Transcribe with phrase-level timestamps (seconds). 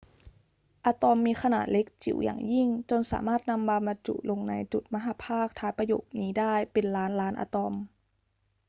[0.85, 7.73] อะตอมมีขนาดเล็กจิ๋วอย่างยิ่งจนสามารถนำมาบรรจุลงในจุดมหัพภาคท้ายประโยคนี้ได้เป็นล้านล้านอะตอม